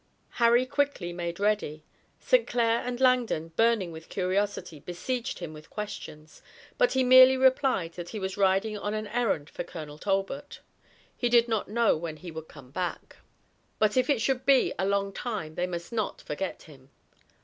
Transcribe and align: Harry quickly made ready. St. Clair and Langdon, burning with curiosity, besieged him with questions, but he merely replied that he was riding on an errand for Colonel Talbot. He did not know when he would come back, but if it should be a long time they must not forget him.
Harry 0.41 0.65
quickly 0.65 1.13
made 1.13 1.39
ready. 1.39 1.83
St. 2.19 2.47
Clair 2.47 2.79
and 2.79 2.99
Langdon, 2.99 3.49
burning 3.49 3.91
with 3.91 4.09
curiosity, 4.09 4.79
besieged 4.79 5.37
him 5.37 5.53
with 5.53 5.69
questions, 5.69 6.41
but 6.79 6.93
he 6.93 7.03
merely 7.03 7.37
replied 7.37 7.93
that 7.93 8.09
he 8.09 8.17
was 8.17 8.35
riding 8.35 8.75
on 8.75 8.95
an 8.95 9.05
errand 9.05 9.47
for 9.47 9.63
Colonel 9.63 9.99
Talbot. 9.99 10.61
He 11.15 11.29
did 11.29 11.47
not 11.47 11.69
know 11.69 11.95
when 11.95 12.17
he 12.17 12.31
would 12.31 12.47
come 12.47 12.71
back, 12.71 13.17
but 13.77 13.95
if 13.95 14.09
it 14.09 14.21
should 14.21 14.43
be 14.43 14.73
a 14.79 14.87
long 14.87 15.13
time 15.13 15.53
they 15.53 15.67
must 15.67 15.91
not 15.93 16.19
forget 16.19 16.63
him. 16.63 16.89